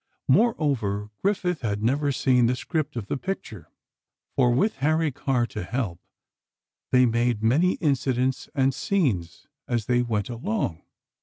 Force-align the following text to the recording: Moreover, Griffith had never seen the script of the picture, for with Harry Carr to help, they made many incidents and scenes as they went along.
Moreover, 0.27 1.11
Griffith 1.21 1.61
had 1.61 1.83
never 1.83 2.11
seen 2.11 2.47
the 2.47 2.55
script 2.55 2.95
of 2.95 3.05
the 3.05 3.17
picture, 3.17 3.69
for 4.35 4.49
with 4.51 4.77
Harry 4.77 5.11
Carr 5.11 5.45
to 5.45 5.63
help, 5.63 5.99
they 6.91 7.05
made 7.05 7.43
many 7.43 7.73
incidents 7.73 8.49
and 8.55 8.73
scenes 8.73 9.45
as 9.67 9.85
they 9.85 10.01
went 10.01 10.27
along. 10.29 10.81